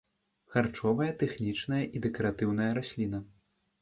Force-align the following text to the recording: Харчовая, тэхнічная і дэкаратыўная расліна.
Харчовая, 0.53 1.09
тэхнічная 1.23 1.81
і 1.99 2.01
дэкаратыўная 2.07 2.71
расліна. 2.79 3.19